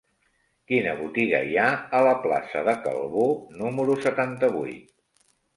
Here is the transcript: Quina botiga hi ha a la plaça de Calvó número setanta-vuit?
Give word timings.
Quina 0.71 0.93
botiga 1.01 1.41
hi 1.49 1.59
ha 1.59 1.67
a 1.99 2.01
la 2.09 2.15
plaça 2.25 2.65
de 2.71 2.75
Calvó 2.87 3.29
número 3.61 3.99
setanta-vuit? 4.07 4.93